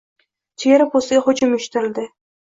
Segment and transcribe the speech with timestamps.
[0.63, 2.09] Chegara postiga hujum uyushtirildi